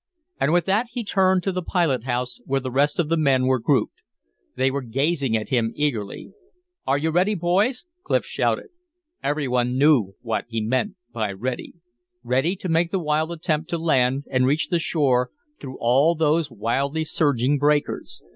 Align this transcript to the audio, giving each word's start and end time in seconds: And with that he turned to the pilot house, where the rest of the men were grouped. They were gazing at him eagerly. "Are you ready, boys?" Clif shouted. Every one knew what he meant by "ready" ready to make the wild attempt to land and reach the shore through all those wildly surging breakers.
And 0.39 0.51
with 0.51 0.65
that 0.65 0.87
he 0.93 1.03
turned 1.03 1.43
to 1.43 1.51
the 1.51 1.61
pilot 1.61 2.05
house, 2.05 2.41
where 2.45 2.59
the 2.59 2.71
rest 2.71 2.97
of 2.97 3.07
the 3.07 3.17
men 3.17 3.45
were 3.45 3.59
grouped. 3.59 4.01
They 4.55 4.71
were 4.71 4.81
gazing 4.81 5.37
at 5.37 5.49
him 5.49 5.73
eagerly. 5.75 6.31
"Are 6.87 6.97
you 6.97 7.11
ready, 7.11 7.35
boys?" 7.35 7.85
Clif 8.03 8.25
shouted. 8.25 8.69
Every 9.21 9.47
one 9.47 9.77
knew 9.77 10.15
what 10.21 10.45
he 10.47 10.59
meant 10.59 10.95
by 11.13 11.31
"ready" 11.31 11.75
ready 12.23 12.55
to 12.55 12.67
make 12.67 12.89
the 12.89 12.97
wild 12.97 13.31
attempt 13.31 13.69
to 13.69 13.77
land 13.77 14.23
and 14.31 14.47
reach 14.47 14.69
the 14.69 14.79
shore 14.79 15.29
through 15.59 15.77
all 15.79 16.15
those 16.15 16.49
wildly 16.49 17.03
surging 17.03 17.59
breakers. 17.59 18.23